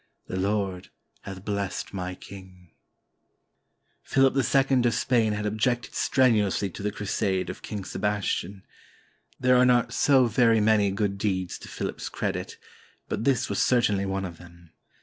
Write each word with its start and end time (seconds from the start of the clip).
"The 0.25 0.35
Lord 0.35 0.89
hath 1.21 1.45
blessed 1.45 1.93
my 1.93 2.15
King." 2.15 2.71
[Philip 4.01 4.33
II 4.35 4.81
of 4.85 4.95
Spain 4.95 5.33
had 5.33 5.45
objected 5.45 5.93
strenuously 5.93 6.71
to 6.71 6.81
the 6.81 6.91
crusade 6.91 7.51
of 7.51 7.61
King 7.61 7.83
Sebastian. 7.83 8.63
There 9.39 9.57
are 9.57 9.63
not 9.63 9.93
so 9.93 10.25
very 10.25 10.59
many 10.59 10.89
good 10.89 11.19
deeds 11.19 11.59
to 11.59 11.67
Philip's 11.67 12.09
credit; 12.09 12.57
but 13.09 13.25
this 13.25 13.47
was 13.47 13.61
certainly 13.61 14.07
one 14.07 14.25
of 14.25 14.39
them. 14.39 14.71